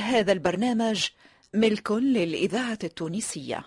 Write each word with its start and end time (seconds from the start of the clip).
هذا 0.00 0.32
البرنامج 0.32 1.08
ملك 1.54 1.92
للإذاعة 1.92 2.78
التونسية. 2.84 3.64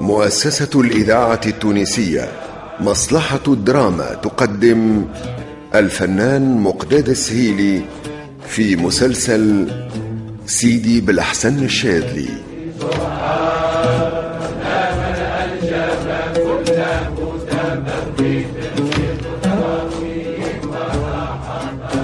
مؤسسة 0.00 0.80
الإذاعة 0.80 1.40
التونسية 1.46 2.32
مصلحة 2.80 3.40
الدراما 3.48 4.14
تقدم 4.14 5.06
الفنان 5.74 6.58
مقداد 6.58 7.08
السهيلي 7.08 7.82
في 8.48 8.76
مسلسل 8.76 9.72
سيدي 10.46 11.00
بالأحسن 11.00 11.64
الشاذلي. 11.64 12.28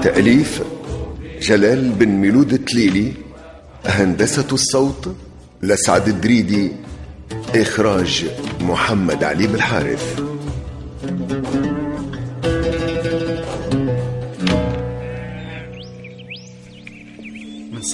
تأليف 0.02 0.62
جلال 1.40 1.90
بن 1.90 2.08
ميلود 2.08 2.52
التليلي 2.52 3.12
هندسة 3.86 4.46
الصوت 4.52 5.14
لسعد 5.62 6.08
الدريدي 6.08 6.72
إخراج 7.54 8.26
محمد 8.60 9.24
علي 9.24 9.46
بالحارث. 9.46 10.29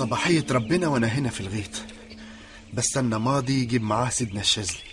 صباحية 0.07 0.47
ربنا 0.51 0.89
وأنا 0.89 1.07
هنا 1.07 1.31
في 1.31 1.41
الغيط. 1.41 1.71
بستنى 2.75 3.19
ماضي 3.19 3.63
يجيب 3.63 3.83
معاه 3.83 4.11
سيدنا 4.11 4.41
الشاذلي. 4.41 4.87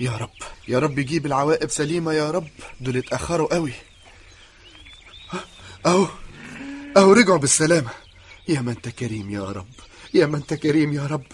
يا 0.00 0.10
رب 0.10 0.30
يا 0.68 0.78
رب 0.78 0.98
يجيب 0.98 1.26
العواقب 1.26 1.70
سليمة 1.70 2.12
يا 2.12 2.30
رب. 2.30 2.48
دول 2.80 2.96
اتأخروا 2.96 3.54
قوي. 3.54 3.72
أهو 5.86 6.08
أهو 6.96 7.12
رجعوا 7.12 7.38
بالسلامة. 7.38 7.90
يا 8.48 8.60
ما 8.60 8.70
أنت 8.70 8.88
كريم 8.88 9.30
يا 9.30 9.44
رب 9.44 9.74
يا 10.14 10.26
ما 10.26 10.36
أنت 10.36 10.54
كريم 10.54 10.92
يا 10.92 11.06
رب. 11.06 11.26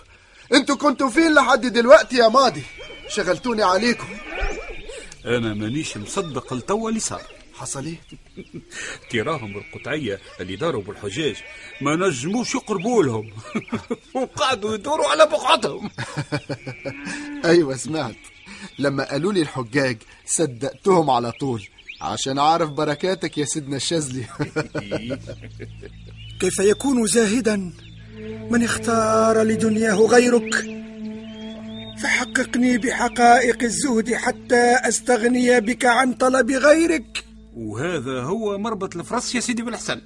أنتوا 0.53 0.77
كنتوا 0.77 1.11
فين 1.11 1.35
لحد 1.35 1.67
دلوقتي 1.67 2.17
يا 2.17 2.29
ماضي؟ 2.29 2.63
شغلتوني 3.09 3.63
عليكم. 3.63 4.09
أنا 5.25 5.55
مانيش 5.55 5.97
مصدق 5.97 6.53
التوا 6.53 6.89
اللي 6.89 7.01
صار. 7.01 7.23
حصل 7.55 7.85
إيه؟ 7.87 7.97
تراهم 9.11 9.57
القطعية 9.57 10.21
اللي 10.41 10.57
داروا 10.57 10.83
بالحجاج. 10.83 11.37
ما 11.81 11.97
نجموش 11.97 12.55
يقربوا 12.55 13.03
لهم. 13.03 13.31
وقعدوا 14.15 14.75
يدوروا 14.75 15.09
على 15.09 15.27
بقعتهم. 15.27 15.91
أيوه 17.45 17.77
سمعت. 17.77 18.17
لما 18.79 19.05
قالوا 19.11 19.33
لي 19.33 19.43
الحجاج 19.43 19.97
صدقتهم 20.27 21.11
على 21.11 21.33
طول. 21.33 21.63
عشان 22.01 22.39
أعرف 22.39 22.71
بركاتك 22.71 23.39
يا 23.39 23.45
سيدنا 23.45 23.77
الشاذلي. 23.77 24.25
كيف 26.41 26.59
يكون 26.59 27.07
زاهدا 27.07 27.73
من 28.51 28.65
اختار 28.65 29.43
لدنياه 29.43 29.95
غيرك؟ 29.95 30.55
فحققني 32.03 32.79
بحقائق 32.79 33.63
الزهد 33.63 34.15
حتى 34.15 34.77
أستغني 34.89 35.61
بك 35.61 35.85
عن 35.85 36.15
طلب 36.15 36.51
غيرك. 36.51 37.25
وهذا 37.57 38.21
هو 38.23 38.59
مربط 38.59 38.97
الفرس 38.97 39.35
يا 39.35 39.41
سيدي 39.41 39.63
بالحسن. 39.63 40.01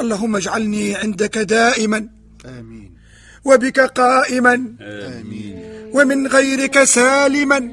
اللهم 0.00 0.36
اجعلني 0.36 0.94
عندك 0.94 1.38
دائما. 1.38 2.08
آمين. 2.46 2.96
وبك 3.44 3.80
قائما. 3.80 4.54
آمين. 4.80 5.62
ومن 5.94 6.26
غيرك 6.26 6.84
سالما. 6.84 7.72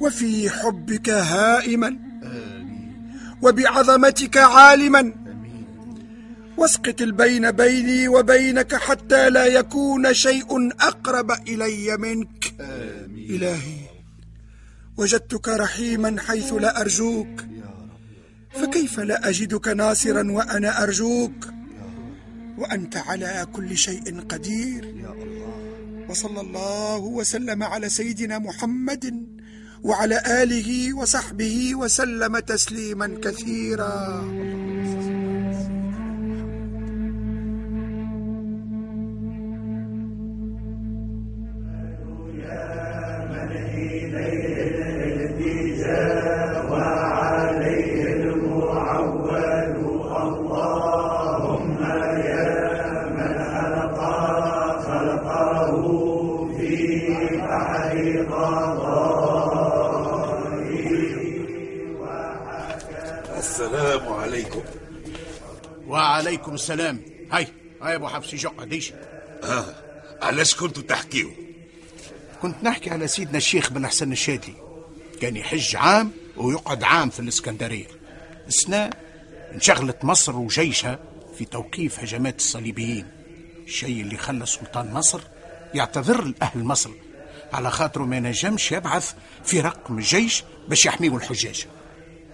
وفي 0.00 0.50
حبك 0.50 1.08
هائما. 1.08 1.98
وبعظمتك 3.42 4.36
عالما. 4.36 5.12
واسقط 6.56 7.02
البين 7.02 7.50
بيني 7.50 8.08
وبينك 8.08 8.74
حتى 8.74 9.30
لا 9.30 9.46
يكون 9.46 10.14
شيء 10.14 10.72
أقرب 10.80 11.30
إلي 11.30 11.96
منك. 11.96 12.54
إلهي 13.30 13.80
وجدتك 14.96 15.48
رحيما 15.48 16.16
حيث 16.20 16.52
لا 16.52 16.80
أرجوك. 16.80 17.44
فكيف 18.50 19.00
لا 19.00 19.28
أجدك 19.28 19.68
ناصرا 19.68 20.32
وأنا 20.32 20.82
أرجوك؟ 20.82 21.48
وأنت 22.58 22.96
على 22.96 23.46
كل 23.52 23.76
شيء 23.76 24.20
قدير. 24.20 24.94
وصلى 26.08 26.40
الله 26.40 26.98
وسلم 26.98 27.62
على 27.62 27.88
سيدنا 27.88 28.38
محمد 28.38 29.26
وعلى 29.82 30.22
آله 30.42 30.94
وصحبه 30.96 31.74
وسلم 31.74 32.38
تسليما 32.38 33.18
كثيرا. 33.22 34.24
السلام 44.08 44.77
وعليكم 66.48 66.54
السلام. 66.54 67.00
هاي 67.32 67.46
هاي 67.82 67.94
أبو 67.94 68.08
حفصي 68.08 68.38
شق 68.38 68.64
ديش 68.64 68.92
آه 69.44 69.74
علاش 70.22 70.54
كنتوا 70.54 70.82
تحكيوا 70.82 71.30
كنت 72.42 72.56
نحكي 72.62 72.90
على 72.90 73.08
سيدنا 73.08 73.36
الشيخ 73.36 73.70
بن 73.72 73.86
حسن 73.86 74.12
الشادلي 74.12 74.54
كان 75.20 75.36
يحج 75.36 75.76
عام 75.76 76.10
ويقعد 76.36 76.82
عام 76.82 77.10
في 77.10 77.20
الإسكندرية. 77.20 77.86
إثناء 78.48 78.90
انشغلت 79.54 80.04
مصر 80.04 80.36
وجيشها 80.36 80.98
في 81.38 81.44
توقيف 81.44 82.00
هجمات 82.00 82.36
الصليبيين. 82.36 83.06
الشيء 83.66 84.00
اللي 84.00 84.16
خلى 84.16 84.46
سلطان 84.46 84.92
مصر 84.92 85.20
يعتذر 85.74 86.24
لأهل 86.24 86.64
مصر 86.64 86.90
على 87.52 87.70
خاطره 87.70 88.04
ما 88.04 88.20
نجمش 88.20 88.72
يبعث 88.72 89.12
في 89.44 89.60
رقم 89.60 89.98
الجيش 89.98 90.44
باش 90.68 90.86
يحميوا 90.86 91.16
الحجاج. 91.16 91.66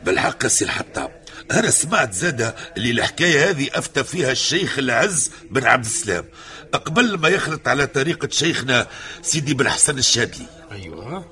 بالحق 0.05 0.45
السي 0.45 0.65
الحطاب. 0.65 1.24
أنا 1.51 1.71
سمعت 1.71 2.15
زادة 2.15 2.55
اللي 2.77 2.91
الحكاية 2.91 3.51
هذه 3.51 3.69
أفتى 3.75 4.05
فيها 4.05 4.33
الشيخ 4.33 4.79
العز 4.79 5.31
بن 5.51 5.65
عبد 5.65 5.85
السلام. 5.85 6.25
قبل 6.73 7.19
ما 7.19 7.29
يخلط 7.29 7.69
على 7.69 7.87
طريقة 7.87 8.29
شيخنا 8.31 8.87
سيدي 9.23 9.55
بن 9.55 9.69
حسن 9.69 9.99
الشاذلي 9.99 10.47
أيوه. 10.73 11.25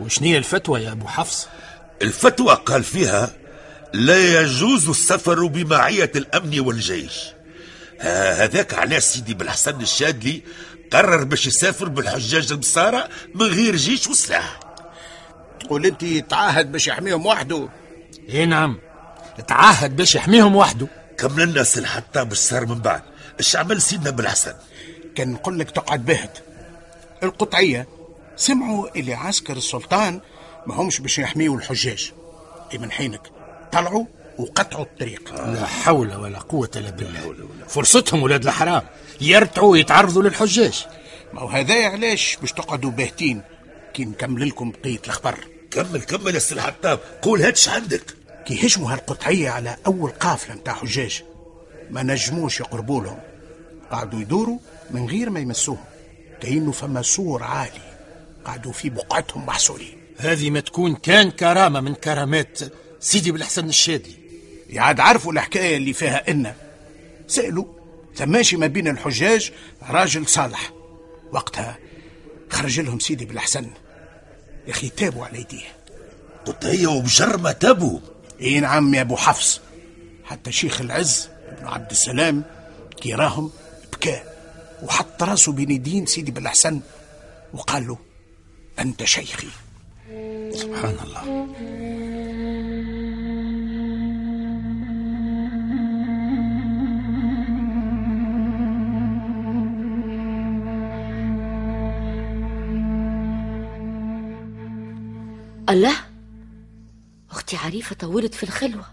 وشنية 0.00 0.38
الفتوى 0.38 0.82
يا 0.82 0.92
أبو 0.92 1.06
حفص؟ 1.06 1.48
الفتوى 2.02 2.54
قال 2.54 2.84
فيها 2.84 3.30
لا 3.94 4.40
يجوز 4.40 4.88
السفر 4.88 5.46
بمعية 5.46 6.12
الأمن 6.16 6.60
والجيش. 6.60 7.12
هذاك 8.00 8.74
على 8.74 9.00
سيدي 9.00 9.34
بالحسن 9.34 9.80
الشاذلي 9.80 10.42
قرر 10.92 11.24
باش 11.24 11.46
يسافر 11.46 11.88
بالحجاج 11.88 12.52
البصارة 12.52 13.08
من 13.34 13.46
غير 13.46 13.76
جيش 13.76 14.06
وسلاح. 14.06 14.60
تقول 15.60 15.86
أنت 15.86 16.04
تعاهد 16.30 16.72
باش 16.72 16.86
يحميهم 16.86 17.26
وحده. 17.26 17.68
إيه 18.28 18.44
نعم. 18.44 18.78
تعهد 19.42 19.96
باش 19.96 20.14
يحميهم 20.14 20.56
وحده. 20.56 20.86
كمل 21.18 21.50
لنا 21.50 21.62
سي 21.62 21.80
الحطاب 21.80 22.32
اش 22.32 22.38
صار 22.38 22.66
من 22.66 22.78
بعد؟ 22.78 23.02
اش 23.40 23.56
عمل 23.56 23.82
سيدنا 23.82 24.10
بالحسن 24.10 24.54
كان 25.14 25.32
نقول 25.32 25.58
لك 25.58 25.70
تقعد 25.70 26.04
بهد 26.04 26.30
القطعية 27.22 27.86
سمعوا 28.36 28.98
اللي 28.98 29.14
عسكر 29.14 29.56
السلطان 29.56 30.20
ما 30.66 30.74
همش 30.74 31.00
باش 31.00 31.18
يحميوا 31.18 31.56
الحجاج. 31.56 32.12
اي 32.72 32.78
من 32.78 32.90
حينك؟ 32.90 33.20
طلعوا 33.72 34.04
وقطعوا 34.38 34.84
الطريق. 34.84 35.34
لا 35.34 35.66
حول 35.66 36.14
ولا 36.16 36.38
قوة 36.38 36.70
إلا 36.76 36.90
بالله. 36.90 37.48
فرصتهم 37.68 38.22
ولاد 38.22 38.46
الحرام. 38.46 38.82
يرتعوا 39.20 39.70
ويتعرضوا 39.70 40.22
للحجاج. 40.22 40.86
ما 41.32 41.40
هو 41.40 41.48
هذا 41.48 41.88
علاش 41.88 42.38
باش 42.40 42.52
تقعدوا 42.52 42.90
باهتين؟ 42.90 43.42
كي 43.94 44.04
نكمل 44.04 44.48
لكم 44.48 44.70
بقية 44.70 45.00
الأخبار. 45.04 45.38
كمل 45.70 46.02
كمل 46.02 46.34
يا 46.34 46.38
سي 46.38 46.54
الحطاب. 46.54 47.00
قول 47.22 47.42
هاتش 47.42 47.68
عندك. 47.68 48.16
كي 48.46 48.66
هجموا 48.66 48.92
هالقطعية 48.92 49.50
على 49.50 49.76
أول 49.86 50.10
قافلة 50.10 50.54
متاع 50.54 50.74
حجاج. 50.74 51.22
ما 51.90 52.02
نجموش 52.02 52.60
يقربوا 52.60 53.02
لهم. 53.02 53.18
قعدوا 53.90 54.20
يدوروا 54.20 54.58
من 54.90 55.06
غير 55.06 55.30
ما 55.30 55.40
يمسوهم. 55.40 55.84
كأنه 56.40 56.72
فما 56.72 57.02
سور 57.02 57.42
عالي 57.42 57.98
قعدوا 58.44 58.72
في 58.72 58.90
بقعتهم 58.90 59.46
محصورين. 59.46 59.98
هذه 60.18 60.50
ما 60.50 60.60
تكون 60.60 60.94
كان 60.94 61.30
كرامة 61.30 61.80
من 61.80 61.94
كرامات 61.94 62.58
سيدي 63.00 63.32
بالحسن 63.32 63.68
الشاذلي 63.68 64.14
يعاد 64.70 65.00
عرفوا 65.00 65.32
الحكاية 65.32 65.76
اللي 65.76 65.92
فيها 65.92 66.30
إن. 66.30 66.54
سألوا 67.28 67.64
ثماشي 68.16 68.56
ما 68.56 68.66
بين 68.66 68.88
الحجاج 68.88 69.52
راجل 69.88 70.26
صالح. 70.26 70.72
وقتها 71.32 71.78
خرج 72.50 72.80
لهم 72.80 72.98
سيدي 72.98 73.24
بالحسن 73.24 73.70
يا 74.66 74.72
أخي 74.72 74.88
تابوا 74.88 75.26
على 75.26 75.40
يديه. 75.40 75.66
قطعية 76.46 76.86
وبجرمة 76.86 77.52
تابوا 77.52 77.98
اي 78.40 78.60
نعم 78.60 78.94
يا 78.94 79.00
أبو 79.00 79.16
حفص؟ 79.16 79.60
حتى 80.24 80.52
شيخ 80.52 80.80
العز 80.80 81.28
ابن 81.48 81.66
عبد 81.66 81.90
السلام 81.90 82.44
كي 83.00 83.14
راهم 83.14 83.50
بكى 83.92 84.22
وحط 84.82 85.22
راسه 85.22 85.52
بين 85.52 85.70
يدين 85.70 86.06
سيدي 86.06 86.30
بالحسن 86.30 86.80
وقال 87.54 87.86
له 87.86 87.98
أنت 88.78 89.04
شيخي. 89.04 89.48
سبحان 90.52 90.96
الله. 91.04 91.46
الله؟ 105.70 106.15
أختي 107.46 107.66
عريفة 107.66 107.96
طولت 107.96 108.34
في 108.34 108.42
الخلوة. 108.42 108.84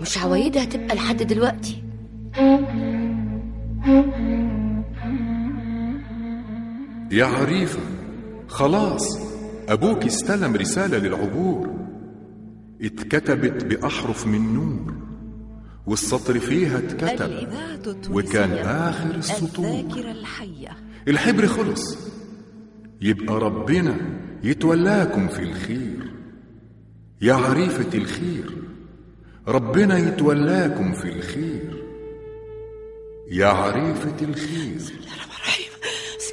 مش 0.00 0.18
عوايدها 0.18 0.64
تبقى 0.64 0.96
لحد 0.96 1.22
دلوقتي. 1.22 1.82
يا 7.10 7.24
عريفة 7.24 7.80
خلاص 8.48 9.18
أبوك 9.68 10.04
استلم 10.04 10.56
رسالة 10.56 10.98
للعبور. 10.98 11.70
اتكتبت 12.82 13.64
بأحرف 13.64 14.26
من 14.26 14.54
نور 14.54 14.94
والسطر 15.86 16.38
فيها 16.38 16.78
اتكتب 16.78 17.48
وكان 18.10 18.52
آخر 18.52 19.14
السطور. 19.14 19.84
الحبر 21.08 21.46
خلص. 21.46 21.98
يبقى 23.00 23.40
ربنا 23.40 23.96
يتولاكم 24.44 25.28
في 25.28 25.42
الخير. 25.42 26.11
يا 27.22 27.34
عريفة 27.34 27.98
الخير 27.98 28.50
ربنا 29.48 29.98
يتولاكم 29.98 30.92
في 30.92 31.04
الخير. 31.08 31.84
يا 33.30 33.46
عريفة 33.46 34.16
الخير. 34.22 34.80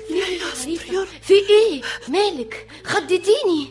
عريفة 0.09 1.06
في 1.21 1.33
إيه؟ 1.33 1.81
مالك 2.07 2.68
خضتيني 2.83 3.68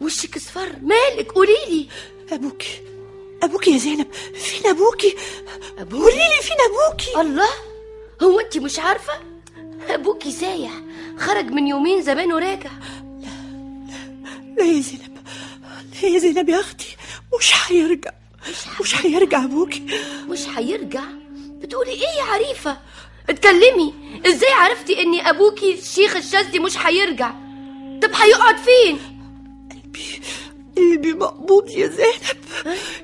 وشك 0.00 0.36
اصفر. 0.36 0.72
مالك 0.82 1.32
قوليلي 1.32 1.88
أبوك 2.32 2.62
أبوك 3.42 3.68
يا 3.68 3.78
زينب 3.78 4.06
فين 4.34 4.66
أبوك 4.70 5.02
أبوك؟ 5.78 6.02
قولي 6.02 6.16
لي 6.16 6.42
فين 6.42 6.56
أبوك 6.70 7.26
الله 7.26 7.50
هو 8.22 8.40
انت 8.40 8.58
مش 8.58 8.78
عارفة؟ 8.78 9.12
ابوكي 9.88 10.30
سايح 10.32 10.72
خرج 11.18 11.44
من 11.44 11.66
يومين 11.66 12.02
زمان 12.02 12.32
وراجع. 12.32 12.70
لا 13.20 13.28
لا 14.58 14.64
يا 14.64 14.80
زينب. 14.80 15.09
يا 16.02 16.60
أختي 16.60 16.96
مش 17.38 17.52
هيرجع 17.66 18.10
مش 18.80 19.06
هيرجع 19.06 19.44
أبوك. 19.44 19.70
مش 20.28 20.48
هيرجع 20.48 21.02
بتقولي 21.40 21.90
إيه 21.90 22.18
يا 22.18 22.22
عريفة؟ 22.24 22.78
اتكلمي. 23.30 23.94
إزاي 24.26 24.52
عرفتي 24.52 25.02
إن 25.02 25.20
أبوكي 25.20 25.74
الشيخ 25.78 26.16
الشاذلي 26.16 26.58
مش 26.58 26.78
هيرجع 26.78 27.30
طب 28.02 28.10
هيقعد 28.14 28.56
فين؟ 28.56 28.98
قلبي 29.72 30.20
قلبي 30.76 31.12
مقبوض 31.12 31.70
يا 31.70 31.86
زينب. 31.86 32.44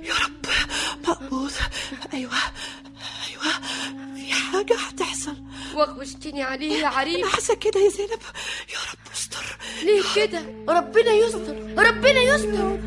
يا 0.03 0.15
رب 0.25 0.47
مقبوض. 1.09 1.53
أيوة 2.15 2.33
أيوة 3.29 3.53
في 4.17 4.33
حاجة 4.33 4.77
هتحصل. 4.77 5.37
وغوشتيني 5.75 6.43
عليه 6.43 6.73
يا 6.73 6.79
أنا 6.79 6.89
عريفة. 6.89 7.29
حاسة 7.29 7.55
كده 7.55 7.81
يا 7.81 7.89
زينب. 7.89 8.21
ليه 9.87 10.27
كده؟ 10.27 10.41
ربنا 10.69 11.13
يستر 11.13 11.57
ربنا 11.79 12.21
يستر. 12.21 12.79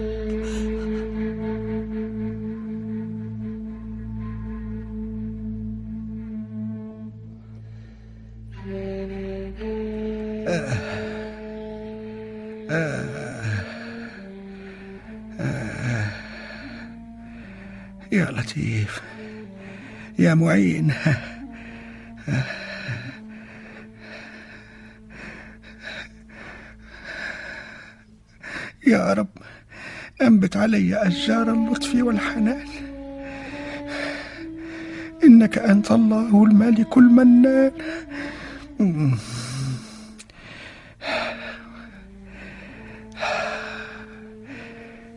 يا 18.11 18.25
لطيف 18.31 19.01
يا 20.19 20.33
معين. 20.33 20.93
يا 28.89 29.13
رب 29.13 29.27
أنبت 30.21 30.57
علي 30.57 31.07
أشجار 31.07 31.53
اللطف 31.53 31.95
والحنان. 31.95 32.67
إنك 35.23 35.57
أنت 35.57 35.91
الله 35.91 36.43
الملك 36.43 36.97
المنان. 36.97 37.71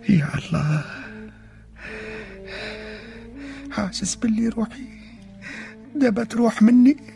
يا 0.09 0.29
الله 0.39 0.85
حاسس 3.71 4.15
باللي 4.15 4.49
روحي 4.49 4.87
دابا 5.95 6.25
تروح 6.25 6.63
مني. 6.63 7.12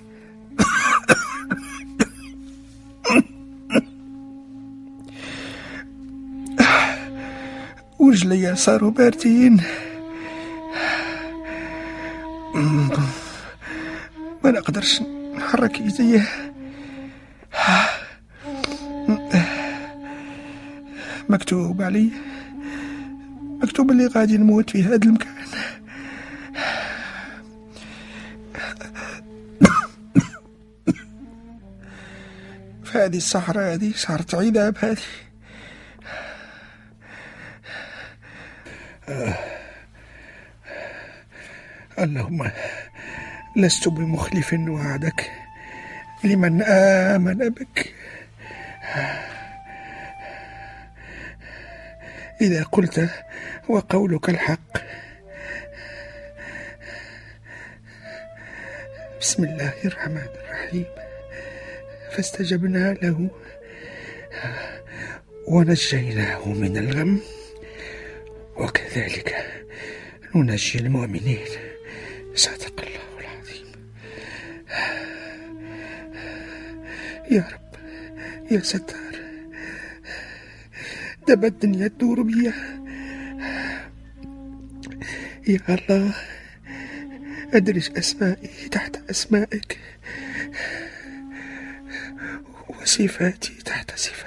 ورجلي 8.36 8.56
صاروا 8.56 8.90
باردين. 8.90 9.60
ما 14.44 14.50
نقدرش 14.50 15.02
نحرك 15.36 15.80
ايديا 15.80 16.26
مكتوب 21.28 21.82
علي. 21.82 22.10
مكتوب 23.62 23.90
اللي 23.90 24.06
غادي 24.06 24.36
نموت 24.36 24.70
في 24.70 24.82
هذا 24.82 25.04
المكان. 25.04 25.36
فهذه 32.84 33.16
الصحراء 33.16 33.74
هذه 33.74 33.92
صارت 33.96 34.34
عذاب 34.34 34.76
هذه. 34.78 35.25
اللهم 41.98 42.50
لست 43.56 43.88
بمخلف 43.88 44.52
وعدك 44.52 45.30
لمن 46.24 46.62
آمن 46.62 47.48
بك. 47.48 47.94
إذا 52.40 52.62
قلت 52.62 53.10
وقولك 53.68 54.28
الحق. 54.28 54.72
بسم 59.20 59.44
الله 59.44 59.72
الرحمن 59.84 60.28
الرحيم. 60.44 60.86
فاستجبنا 62.12 62.92
له 62.92 63.30
ونجيناه 65.48 66.48
من 66.48 66.76
الغم. 66.76 67.20
وكذلك 68.56 69.36
ننجي 70.34 70.78
المؤمنين. 70.78 71.46
صدق 72.34 72.80
الله 72.80 73.20
العظيم. 73.20 73.66
يا 77.30 77.48
رب 77.52 77.70
يا 78.50 78.60
ستار 78.60 79.16
دابا 81.28 81.48
الدنيا 81.48 81.88
تدور 81.88 82.22
بيا. 82.22 82.54
يا 85.48 85.60
الله 85.68 86.14
أدرج 87.54 87.90
أسمائي 87.98 88.68
تحت 88.68 88.96
أسمائك. 89.10 89.78
وصفاتي 92.68 93.54
تحت 93.64 93.98
صفاتك. 93.98 94.25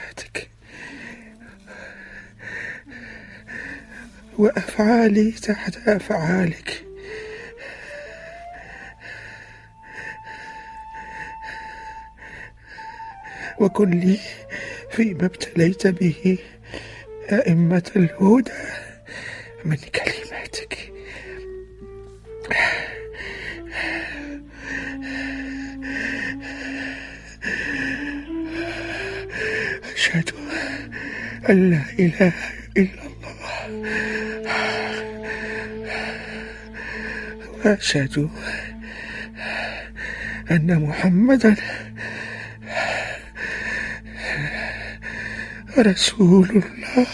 وأفعالي 4.40 5.32
تحت 5.32 5.78
أفعالك. 5.88 6.86
وكن 13.60 13.90
لي 13.90 14.20
فيما 14.92 15.26
ابتليت 15.26 15.88
به 15.88 16.38
أئمة 17.32 17.92
الهدى 17.96 18.52
من 19.66 19.78
كلماتك. 19.78 20.94
أشهد 29.96 30.30
أن 31.50 31.70
لا 31.70 31.84
إله 32.00 32.34
وأشهد 37.70 38.30
أن 40.52 40.84
محمدا 40.88 41.56
رسول 45.78 46.50
الله. 46.50 47.08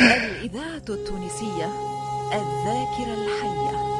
الإذاعة 0.00 0.88
التونسية 0.88 1.68
الذاكرة 2.32 3.14
الحية. 3.24 3.97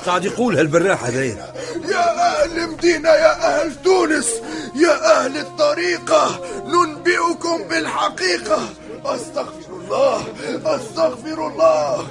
إيش 0.00 0.08
قاعد 0.08 0.24
يقول 0.24 0.56
هالبراح 0.56 1.04
هذايا 1.04 1.54
يا 1.88 2.42
أهل 2.42 2.70
مدينة 2.70 3.08
يا 3.08 3.32
أهل 3.46 3.82
تونس 3.82 4.28
يا 4.74 5.24
أهل 5.24 5.36
الطريقة 5.36 6.40
ننبئكم 6.66 7.62
بالحقيقة. 7.68 8.68
أستغفر 9.04 9.72
الله 9.72 10.24
أستغفر 10.64 11.46
الله. 11.46 12.06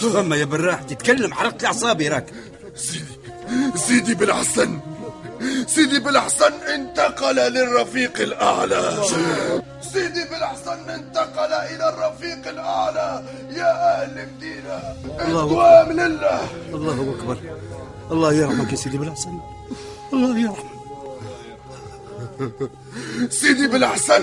فما 0.00 0.36
يا 0.36 0.44
براح؟ 0.44 0.82
تتكلم 0.82 1.34
حرقت 1.34 1.62
لي 1.62 1.68
أعصابي 1.68 2.08
راك. 2.08 2.26
سيدي 3.74 4.14
بالحسن 4.14 4.80
سيدي 5.66 5.98
بالحسن 5.98 6.52
انتقل 6.74 7.36
للرفيق 7.36 8.20
الأعلى. 8.20 8.98
سيدي 9.94 10.24
بالحسن 10.24 10.90
انتقل 10.90 11.52
إلى 11.52 11.88
الرفيق 11.88 12.48
الأعلى. 12.48 13.24
يا 13.50 13.70
أهل 13.90 14.28
مدينة 14.36 14.78
الله 15.24 15.82
لله 15.92 16.40
الله. 16.74 17.14
أكبر. 17.18 17.36
الله 18.10 18.32
يرحمك 18.32 18.72
يا 18.72 18.76
سيدي 18.76 18.98
بالحسن 18.98 19.38
الله 20.12 20.38
يرحمك. 20.38 20.74
سيدي 23.40 23.66
بالحسن 23.66 24.22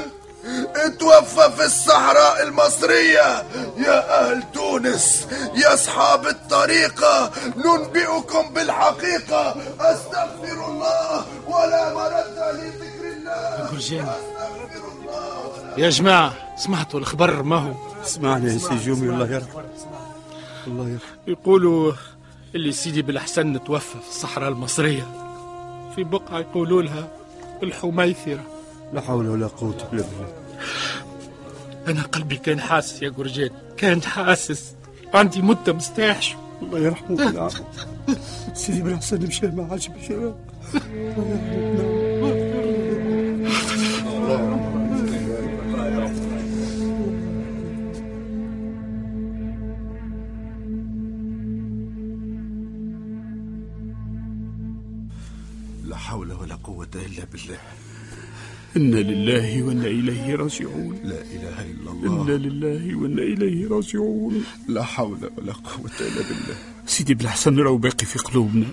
اتوفى 0.75 1.51
في 1.57 1.65
الصحراء 1.65 2.43
المصرية. 2.43 3.43
يا 3.77 3.97
أهل 4.19 4.43
تونس 4.53 5.27
يا 5.55 5.73
أصحاب 5.73 6.27
الطريقة 6.27 7.31
ننبئكم 7.65 8.53
بالحقيقة. 8.53 9.55
أستغفر 9.79 10.59
الله 10.71 11.25
ولا 11.47 11.93
مرد 11.93 12.37
لذكر 12.57 13.03
الله. 13.15 13.69
يا 15.77 15.89
جماعة 15.89 16.33
سمعتوا 16.57 16.99
الخبر 16.99 17.43
ما 17.43 17.55
هو؟ 17.55 17.73
اسمعني 18.03 18.53
يا 18.53 18.57
سي 18.57 18.75
جومي 18.77 19.09
الله 19.09 19.27
يرحمك 19.31 19.65
الله 20.67 20.89
يرحمك 20.89 21.17
يقولوا 21.27 21.93
اللي 22.55 22.71
سيدي 22.71 23.01
بالحسن 23.01 23.63
توفى 23.63 23.97
في 24.03 24.09
الصحراء 24.09 24.49
المصرية. 24.49 25.03
في 25.95 26.03
بقعة 26.03 26.39
يقولوا 26.39 26.81
لها 26.81 27.07
الحميثرة. 27.63 28.43
لا 28.93 29.01
حول 29.01 29.29
ولا 29.29 29.47
قوة 29.47 29.75
إلا 29.93 30.01
بالله. 30.03 30.33
أنا 31.87 32.01
قلبي 32.01 32.37
كان 32.37 32.59
حاسس 32.59 33.01
يا 33.01 33.09
جورجين 33.09 33.49
كان 33.77 34.01
حاسس. 34.01 34.75
عندي 35.13 35.41
مدة 35.41 35.73
مستاحش 35.73 36.35
الله 36.61 36.79
يرحمه. 36.79 37.15
بالعافية 37.17 37.63
سيدي 38.53 38.81
بالحسن 38.81 39.27
مشى 39.27 39.47
ما 39.47 39.67
عادش 39.71 39.89
مشى 39.89 40.13
لا 40.13 40.33
بالله 57.47 57.59
إنا 58.77 58.95
لله 58.95 59.63
وإنا 59.63 59.87
إليه 59.87 60.35
راجعون. 60.35 60.99
لا 61.03 61.21
إله 61.21 61.61
إلا 61.61 61.91
الله. 61.91 62.23
إنا 62.23 62.31
لله 62.31 62.95
وإنا 62.95 63.21
إليه 63.21 63.67
راجعون. 63.69 64.43
لا 64.67 64.83
حول 64.83 65.31
ولا 65.37 65.53
قوة 65.53 65.91
إلا 65.99 66.21
بالله. 66.29 66.55
سيدي 66.85 67.13
بالحسن 67.13 67.59
راهو 67.59 67.77
باقي 67.77 68.05
في 68.05 68.19
قلوبنا. 68.19 68.67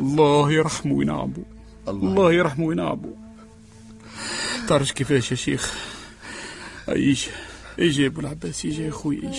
الله 0.00 0.52
يرحمه 0.52 0.92
وينعمه 0.92 1.44
الله, 1.88 2.08
الله 2.08 2.32
يرحمه 2.32 2.66
وينعمه 2.66 3.14
تعرف 4.68 4.90
كيفاش 4.92 5.30
يا 5.30 5.36
شيخ؟ 5.36 5.74
إيش 6.88 7.28
يا 7.78 8.06
أبو 8.06 8.20
العباس 8.20 8.64
إيش 8.64 8.78
يا 8.78 8.88
أخوي 8.88 9.26
إيش 9.26 9.38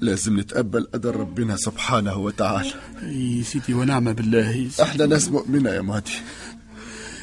لازم 0.00 0.40
نتقبل 0.40 0.88
قدر 0.94 1.16
ربنا 1.16 1.56
سبحانه 1.56 2.16
وتعالى. 2.16 2.72
أي 3.02 3.42
سيدي 3.42 3.74
ونعم 3.74 4.12
بالله. 4.12 4.68
إحنا 4.82 5.06
ناس 5.06 5.28
مؤمنة 5.28 5.70
يا 5.70 5.80
مهدي. 5.80 6.12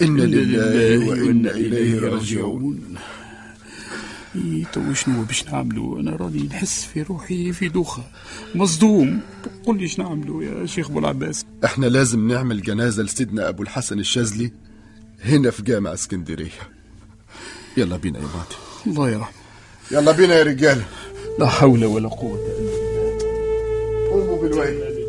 إنا 0.01 0.21
لله 0.21 1.09
وإنا 1.09 1.51
إليه 1.51 1.99
راجعون. 1.99 2.95
تو 4.73 4.93
شنو 4.93 5.23
باش 5.23 5.45
نعملوا 5.45 5.99
أنا 5.99 6.15
راني 6.15 6.43
نحس 6.43 6.85
في 6.85 7.01
روحي 7.01 7.53
في 7.53 7.69
دوخة. 7.69 8.03
مصدوم. 8.55 9.19
قل 9.65 9.77
لي 9.77 9.87
شنو 9.87 10.09
نعملوا 10.09 10.43
يا 10.43 10.65
شيخ 10.65 10.89
أبو 10.89 10.99
العباس؟ 10.99 11.45
إحنا 11.65 11.85
لازم 11.85 12.27
نعمل 12.27 12.61
جنازة 12.61 13.03
لسيدنا 13.03 13.49
أبو 13.49 13.63
الحسن 13.63 13.99
الشاذلي 13.99 14.51
هنا 15.23 15.51
في 15.51 15.63
جامع 15.63 15.93
اسكندرية. 15.93 16.49
يلا 17.77 17.97
بينا 17.97 18.19
يا 18.19 18.23
مهدي 18.23 18.55
الله 18.87 19.09
يرحمه. 19.09 19.35
يلا 19.91 20.11
بينا 20.11 20.35
يا 20.35 20.43
رجالة 20.43 20.85
لا 21.39 21.47
حول 21.47 21.85
ولا 21.85 22.09
قوة 22.09 22.39
إلا 22.39 22.55
بالله. 22.57 24.09
قوموا 24.11 24.41
بالويل 24.41 25.00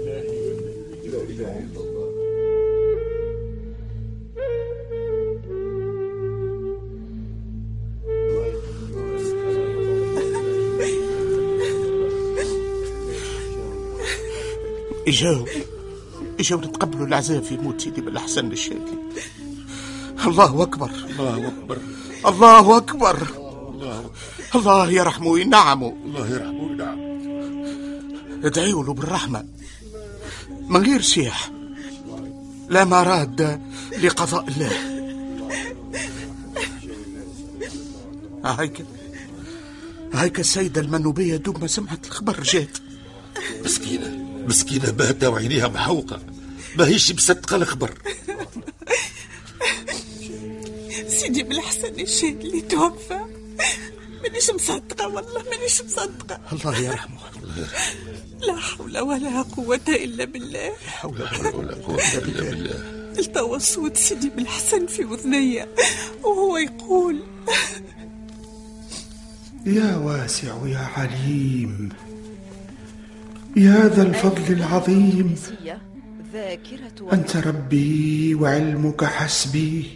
إجاو 15.09 15.47
إجاو 16.41 16.61
نتقبلوا 16.61 17.07
العزاء 17.07 17.41
في 17.41 17.57
موت 17.57 17.81
سيدي 17.81 18.01
بالحسن 18.01 18.53
الشاذلي 18.53 18.99
الله 20.27 20.63
أكبر. 20.63 20.91
الله 20.91 21.49
أكبر. 21.49 21.79
الله 22.27 22.77
أكبر. 22.77 23.17
الله 24.55 24.91
يرحمه 24.91 25.27
وينعمه 25.27 25.97
الله 26.05 26.29
يرحمه 26.29 26.63
وينعم 26.63 26.99
ادعيوا 28.45 28.85
له 28.85 28.95
بالرحمة. 28.95 29.45
من 30.69 30.83
غير 30.83 31.01
سياح 31.01 31.51
لا 32.69 32.85
مراد 32.85 33.61
لقضاء 34.03 34.49
الله. 34.49 34.73
هيك 38.45 38.85
هيك 40.15 40.41
السيدة 40.41 40.81
المنوبية 40.81 41.37
دوب 41.37 41.61
ما 41.61 41.67
سمعت 41.67 42.07
الخبر 42.07 42.43
جات. 42.43 42.79
مسكينة. 43.65 44.22
مسكينة 44.49 44.91
باهتة 44.91 45.29
وعينيها 45.31 45.69
محوقة. 45.69 46.21
ما 46.79 46.89
هيش 46.89 47.13
مصدقة 47.13 47.57
الخبر 47.57 47.99
سيدي 51.09 51.43
بالحسن 51.43 52.01
الشاذلي 52.01 52.61
توفى. 52.61 53.21
مانيش 54.23 54.51
مصدقة 54.51 55.09
والله 55.09 55.43
مانيش 55.51 55.83
مصدقة. 55.83 56.41
الله 56.53 56.79
يرحمه. 56.79 57.19
لا 58.41 58.57
حول 58.57 58.99
ولا 58.99 59.43
قوة 59.43 59.81
إلا 59.89 60.25
بالله. 60.25 60.73
حول 60.87 61.23
ولا 61.55 61.75
قوة 61.75 62.15
إلا 62.15 62.51
بالله. 62.51 63.03
التوى 63.19 63.59
صوت 63.61 63.97
سيدي 63.97 64.31
بالحسن 64.31 64.87
في 64.87 65.03
أذني 65.03 65.67
وهو 66.23 66.57
يقول 66.57 67.23
يا 69.67 69.97
واسع 69.97 70.67
يا 70.67 70.79
عليم. 70.79 71.89
يا 73.57 73.89
ذا 73.89 74.03
الفضل 74.03 74.55
العظيم. 74.55 75.35
أنت 77.13 77.37
ربي 77.37 78.35
وعلمك 78.35 79.05
حسبي. 79.05 79.87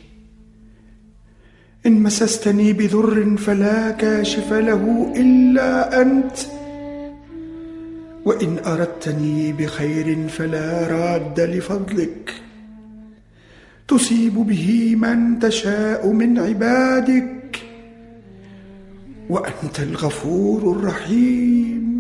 إن 1.86 2.02
مسستني 2.02 2.72
بضر 2.72 3.36
فلا 3.36 3.90
كاشف 3.90 4.52
له 4.52 5.12
إلا 5.16 6.02
أنت. 6.02 6.36
وإن 8.24 8.58
أردتني 8.66 9.52
بخير 9.52 10.28
فلا 10.28 10.86
راد 10.86 11.40
لفضلك. 11.40 12.34
تصيب 13.88 14.34
به 14.34 14.96
من 14.96 15.38
تشاء 15.38 16.12
من 16.12 16.38
عبادك. 16.38 17.62
وأنت 19.30 19.80
الغفور 19.80 20.72
الرحيم. 20.72 21.95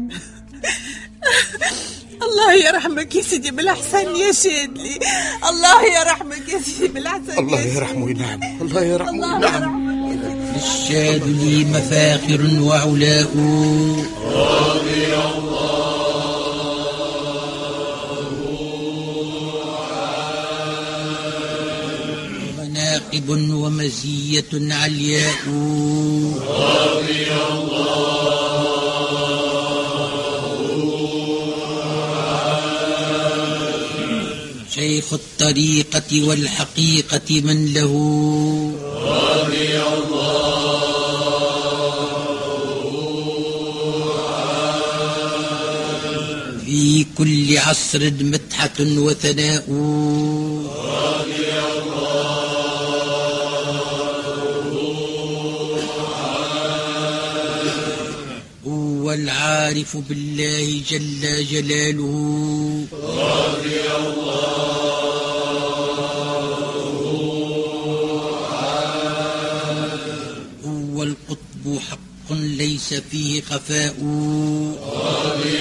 الله 2.26 2.52
يرحمك 2.68 3.14
يا 3.14 3.22
سيدي 3.22 3.50
بالأحسن 3.50 4.16
يا 4.16 4.32
شادلي 4.32 4.98
الله 5.50 5.82
يرحمك 6.00 6.48
يا 6.48 6.60
سيدي 6.60 6.88
بالأحسن 6.88 7.38
الله 7.38 7.60
يرحمه 7.60 8.04
وينعمه 8.04 8.60
الله 8.62 8.82
يرحمه 8.84 9.34
وينعمه 9.36 9.96
للشاذلي 10.56 11.64
مفاخر 11.64 12.42
وعلاء. 12.62 13.30
رضي 14.26 15.06
مناقب 22.58 23.28
ومزية 23.62 24.52
علياء. 24.54 25.42
رضي 26.48 27.26
شيخ 34.96 35.12
الطريقة 35.12 36.28
والحقيقة 36.28 37.40
من 37.40 37.72
له. 37.74 37.92
رضي 39.02 39.78
في 46.64 47.06
كل 47.18 47.58
عصر 47.58 48.10
مدحة 48.20 48.78
وثناء. 48.80 49.64
العارف 59.66 59.96
بالله 59.96 60.82
جل 60.90 61.46
جلاله. 61.50 62.86
رضي 62.92 63.80
هو 70.64 71.02
القطب 71.02 71.78
حق 71.90 72.32
ليس 72.32 72.94
فيه 73.10 73.40
خفاء. 73.40 73.96
رضي 74.96 75.56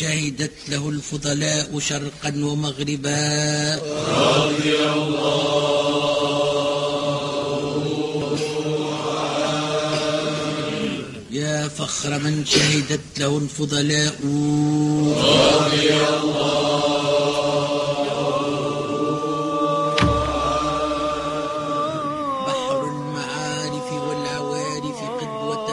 شهدت 0.00 0.56
له 0.68 0.88
الفضلاء 0.88 1.78
شرقا 1.78 2.32
ومغربا. 2.36 3.74
رضي 4.08 4.68
يا 4.68 5.83
فخر 11.94 12.18
من 12.18 12.44
شهدت 12.44 13.18
له 13.20 13.38
الفضلاء. 13.38 14.14
رضي 15.64 15.88
بحر 22.46 22.80
المعارف 22.94 23.88
والعوارف 23.92 24.98
قدوة. 25.20 25.68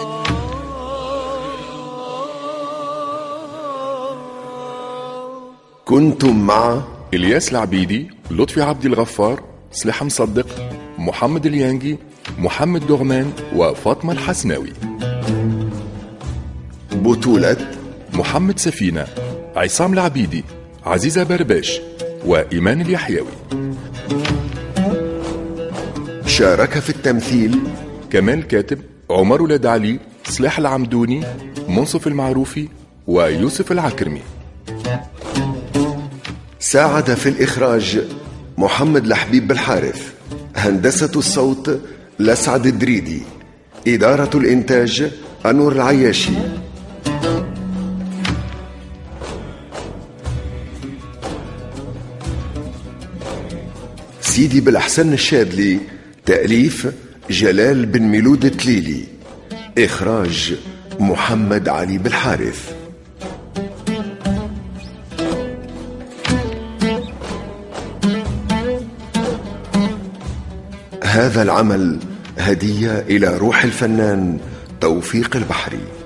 كنتم 5.85 6.45
مع 6.45 6.81
إلياس 7.13 7.51
العبيدي 7.51 8.09
لطفي 8.31 8.61
عبد 8.61 8.85
الغفار 8.85 9.43
سلاح 9.71 10.03
مصدق 10.03 10.47
محمد 10.97 11.45
اليانجي 11.45 11.97
محمد 12.37 12.87
دغمان 12.87 13.33
وفاطمة 13.55 14.13
الحسناوي. 14.13 14.73
بطولة 17.11 17.57
محمد 18.13 18.59
سفينة 18.59 19.07
عصام 19.55 19.93
العبيدي 19.93 20.43
عزيزة 20.85 21.23
برباش 21.23 21.81
وإيمان 22.25 22.81
اليحيوي. 22.81 23.27
شارك 26.25 26.79
في 26.79 26.89
التمثيل 26.89 27.59
كمال 28.09 28.47
كاتب 28.47 28.81
عمر 29.09 29.41
ولاد 29.41 29.65
علي 29.65 29.99
سلاح 30.23 30.59
العمدوني 30.59 31.23
منصف 31.69 32.07
المعروفي 32.07 32.67
ويوسف 33.07 33.71
العكرمي. 33.71 34.21
ساعد 36.59 37.13
في 37.13 37.29
الإخراج 37.29 38.01
محمد 38.57 39.07
لحبيب 39.07 39.47
بالحارث 39.47 40.13
هندسة 40.55 41.11
الصوت 41.15 41.79
لسعد 42.19 42.65
الدريدي 42.65 43.21
إدارة 43.87 44.37
الإنتاج 44.37 45.11
أنور 45.45 45.71
العياشي. 45.71 46.60
سيدي 54.31 54.61
بالأحسن 54.61 55.13
الشاذلي 55.13 55.79
تأليف 56.25 56.87
جلال 57.29 57.85
بن 57.85 58.01
ميلود 58.01 58.51
تليلي 58.51 59.03
إخراج 59.77 60.55
محمد 60.99 61.69
علي 61.69 61.97
بالحارث 61.97 62.75
هذا 71.03 71.41
العمل 71.41 71.99
هدية 72.37 72.99
إلى 72.99 73.37
روح 73.37 73.63
الفنان 73.63 74.39
توفيق 74.81 75.35
البحري. 75.35 76.00